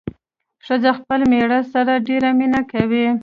ښځه 0.65 0.91
خپل 0.99 1.19
مېړه 1.31 1.59
سره 1.73 1.93
ډېره 2.07 2.29
مينه 2.39 2.61
کوي 2.71 3.07